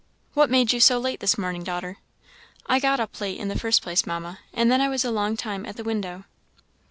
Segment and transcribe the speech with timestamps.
[0.33, 1.97] "What made you so late this morning, daughter?"
[2.65, 5.37] "I got up late, in the first place, Mamma; and then I was a long
[5.37, 6.23] time at the window."